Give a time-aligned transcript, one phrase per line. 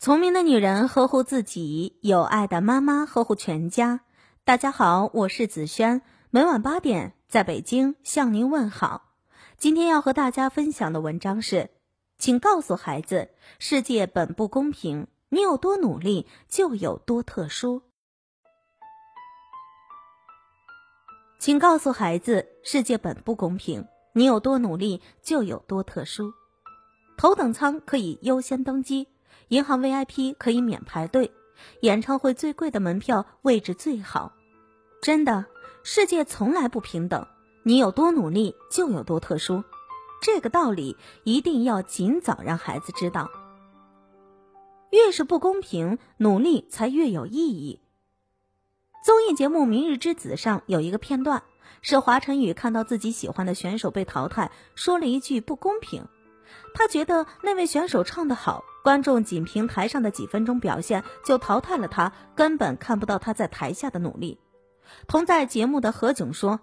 [0.00, 4.00] 聪明的女人呵护自己，有爱的妈妈呵护全家。
[4.44, 9.12] 大家好，我是子轩，每晚八点在北京向您问好。
[9.58, 11.68] 今天要和大家分享的文章是，
[12.16, 13.28] 请告诉孩子，
[13.58, 17.82] 世界本不公平，你有多努力就有多特殊。
[21.38, 26.32] 请告诉孩子，世界本不公平，你有多努力就有多特殊。
[27.18, 29.06] 头等舱可以优先登机。
[29.48, 31.32] 银行 VIP 可以免排队，
[31.80, 34.32] 演唱会最贵的门票位置最好。
[35.02, 35.46] 真的，
[35.82, 37.26] 世界从来不平等，
[37.62, 39.64] 你有多努力就有多特殊。
[40.22, 43.30] 这个道理一定要尽早让孩子知道。
[44.90, 47.80] 越是不公平，努力才越有意义。
[49.02, 51.42] 综艺节目《明日之子》上有一个片段，
[51.80, 56.04] 是华晨宇看到自己喜欢的选手被淘汰，说了一句不公平。
[56.74, 58.64] 他觉得那位选手唱得好。
[58.82, 64.38] 观众仅凭台上的几分钟表现就淘汰了他，根本看不到他在台下的努力。
[65.06, 66.60] 同在节目的何炅说：“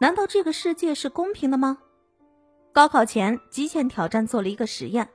[0.00, 1.78] 难道这个世界是公平的吗？”
[2.72, 5.08] 高考前，极限挑战做了一个实验。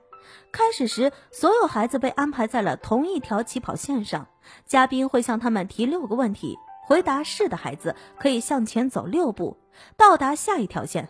[0.52, 4.28] 开始时，所有孩子被安排在了同一条起跑线上，
[4.66, 9.58] 嘉宾会向他们提六个问题，回答是的孩子可以向前走六步，
[9.96, 11.10] 到达下一条线。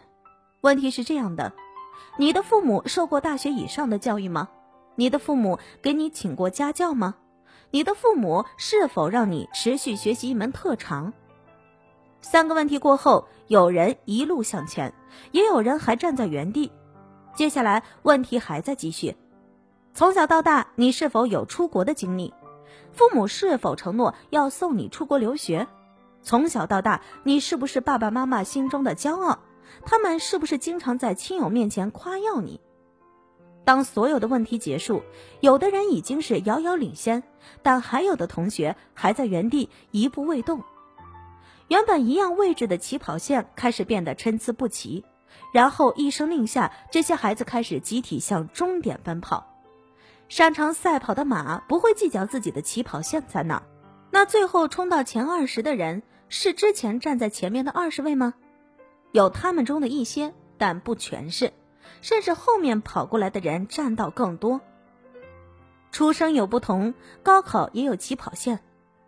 [0.61, 1.54] 问题是这样的：
[2.17, 4.50] 你的父母受过大学以上的教育吗？
[5.00, 7.16] 你的父母给你请过家教吗？
[7.70, 11.14] 你的父母是否让你持续学习一门特长？
[12.20, 14.92] 三个问题过后，有人一路向前，
[15.31, 16.72] 也有人还站在原地。
[17.36, 19.16] 接下来问题还在继续：
[19.94, 22.34] 从小到大，你是否有出国的经历？
[22.92, 25.67] 父母是否承诺要送你出国留学？
[26.23, 29.38] 从小到大，你是不是爸爸妈妈心中的骄傲？
[29.86, 32.59] 他们是不是经常在亲友面前夸耀你？
[33.68, 35.04] 当所有的问题结束，
[35.42, 37.22] 有的人已经是遥遥领先，
[37.62, 40.64] 但还有的同学还在原地一步未动。
[41.68, 45.04] 原本一样位置的起跑线开始变得参差不齐，
[45.52, 49.45] 然后一声令下，这些孩子开始集体向终点奔跑。
[50.30, 53.61] 擅长赛跑的马不会计较自己的起跑线在哪，
[54.11, 58.33] 那最后冲到前二十的人是之前站在前面的二十位吗？
[59.11, 61.52] 有他们中的一些，但不全是。
[62.02, 64.61] 甚至后面跑过来的人占到更多。
[65.92, 66.93] 出生有不同，
[67.23, 68.59] 高考也有起跑线，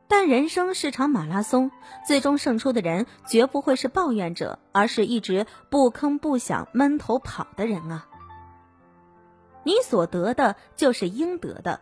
[0.08, 1.72] 但人生是场马拉松，
[2.08, 8.08] 最终胜出的人绝不会是抱怨者，而是一直不吭不响、闷头跑的人啊！
[9.64, 11.82] 你所得的就是应得的。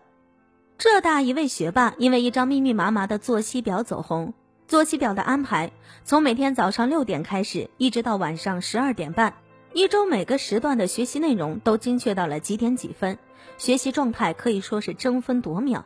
[0.77, 4.33] 浙大一位学霸因为一张密密麻麻的作息表走红，
[4.67, 5.71] 作息表的安排
[6.03, 9.35] 从每天早上六点开始，一直到晚上十二点半。
[9.77, 13.19] 一周每个时段的学习内容都精确到了几点几分，
[13.59, 15.85] 学习状态可以说是争分夺秒。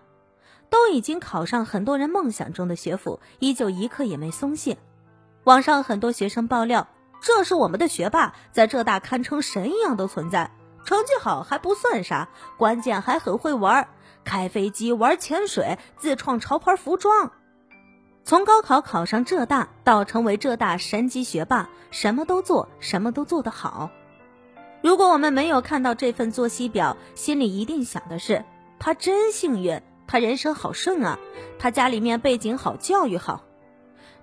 [0.70, 4.78] 都已经考上很多人梦想中的学府，依旧一刻也没松懈。
[5.44, 6.88] 网上很多学生爆料，
[7.20, 10.52] 这是我们的学霸，在浙大堪称神一样的存在。
[10.86, 13.90] 成绩好还不算啥，关键还很会玩，
[14.24, 17.34] 开飞机、玩潜水、自创潮牌服装。
[18.32, 23.90] 从高考考上浙大到成为浙大神级学霸，什么都做，什么都做得好。
[24.82, 28.46] 如果我们没有看到这份作息表，心里一定想的是：
[28.80, 31.20] 他真幸运，他人生好顺啊，
[31.60, 33.44] 他家里面背景好，教育好。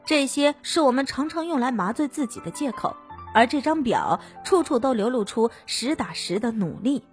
[0.07, 2.97] 这些是我们常常用来麻醉自己的借口，
[3.35, 7.05] 而这张表处处都流露出实打实的努力。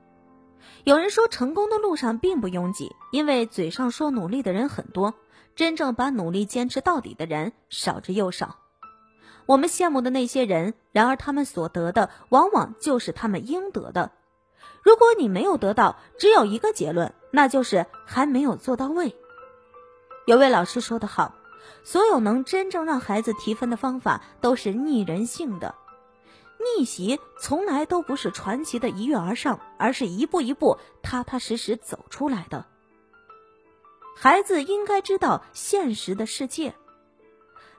[0.86, 5.14] 有人说，成功的路上并不拥挤，因为嘴上说努力的人很多。
[5.56, 8.58] 真正把努力坚持到底的人少之又少，
[9.46, 14.12] 我们羡慕的那些人，然而他们所得的往往就是他们应得的。
[14.84, 19.16] 如果你没有得到，只有一个结论，那就是还没有做到位。
[20.26, 21.36] 有位老师说得好，
[21.84, 25.74] 所有能真正让孩子提分的方法都是逆人性的，
[26.78, 32.66] 逆袭从来都不是传奇的一跃而上，而是一步一步踏踏实实走出来的。
[34.18, 36.74] 孩子应该知道现实的世界。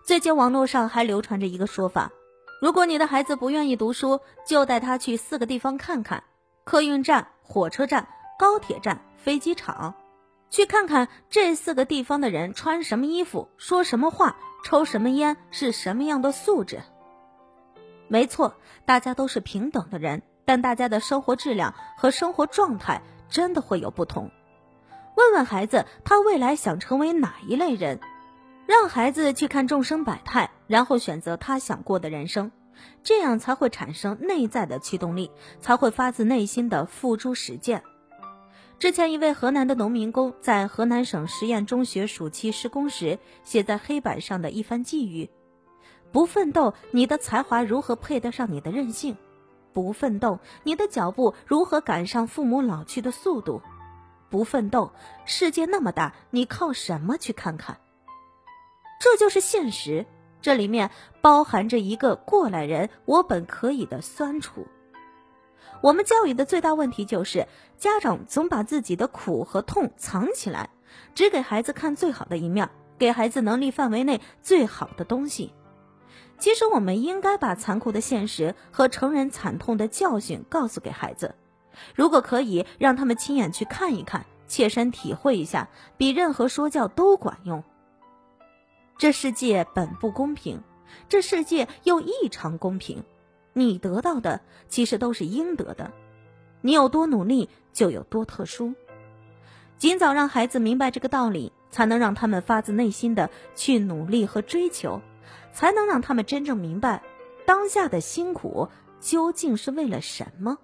[0.04, 2.12] 最近网络上还流传着一个说法：
[2.60, 6.22] 如果你的孩子不愿意读书，就带他去四个地方看看：
[6.64, 8.06] 客运站、火车站、
[8.38, 9.94] 高铁站、飞机场，
[10.50, 16.82] 去看看这四个地方的人穿什么衣服、说什么话、抽什么烟、是什么样的素质。
[18.08, 18.54] 没错，
[18.84, 23.00] 大家都是平等的人，但大家的生活质量和生活状态
[23.30, 24.30] 真的会有不同。
[25.16, 27.98] 问问孩子，他未来想成为哪一类人？
[28.66, 32.52] 让孩子去看众生百态，然后选择他想过的人生，
[33.02, 37.82] 这样才会产生内在的驱动力，才会发自内心的付诸实践。
[38.78, 45.30] 之前，一位河南的农民工在河南省实验中学暑期施工时，写在黑板上的一番寄语
[46.12, 49.16] ：“不奋斗，你的才华如何配得上你的任性？
[49.72, 53.62] 不奋斗，你的脚步如何赶上父母老去的速度？
[54.36, 54.92] 不奋斗，
[55.24, 57.78] 世界那么大，你靠什么去看看？”
[59.00, 60.04] 这就是现实，
[60.42, 60.90] 这里面
[61.22, 64.66] 包含着一个过来人我本可以的酸楚。
[65.80, 67.48] 我们教育的最大问题就是，
[67.78, 70.68] 家长总把自己的苦和痛藏起来，
[71.14, 72.68] 只给孩子看最好的一面，
[72.98, 75.54] 给孩子能力范围内最好的东西。
[76.38, 81.34] 其实，我们应该把残酷的现实和成人惨痛的教训告诉给孩子。
[81.94, 87.62] 如果可以让他们亲眼去看一看，切身体会一下，比任何说教都管用。
[88.98, 90.62] 这世界本不公平，
[91.08, 93.04] 这世界又异常公平。
[93.52, 95.92] 你得到的其实都是应得的，
[96.60, 98.74] 你有多努力就有多特殊。
[99.78, 105.02] 尽早让孩子明白这个道理，才能让他们发自内心的去努力和追求，
[105.52, 107.02] 才能让他们真正明白
[107.44, 108.68] 当下的辛苦
[109.00, 110.56] 究竟是为了什么。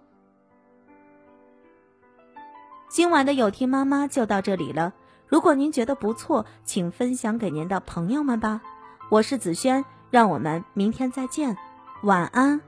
[2.93, 4.93] 今晚的有听妈妈就到这里了，
[5.27, 8.61] 如果您觉得不错，请分享给您的朋友们吧。
[9.09, 11.57] 我是子轩，让我们明天再见，
[12.03, 12.61] 晚安。